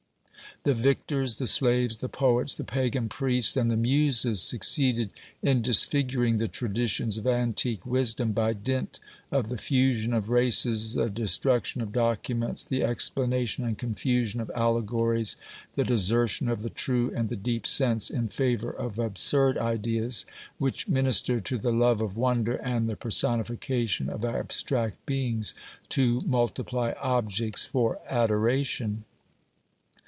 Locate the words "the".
0.63-0.73, 1.39-1.47, 1.97-2.09, 2.53-2.63, 3.71-3.75, 6.37-6.47, 9.49-9.57, 10.93-11.09, 12.63-12.83, 15.73-15.83, 16.61-16.69, 17.29-17.35, 21.57-21.73, 22.87-22.95